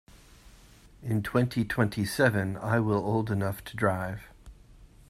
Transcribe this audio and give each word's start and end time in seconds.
In 1.03 1.21
twenty-twenty-seven 1.21 2.57
I 2.57 2.79
will 2.79 3.05
old 3.05 3.29
enough 3.29 3.63
to 3.65 3.75
drive. 3.77 4.29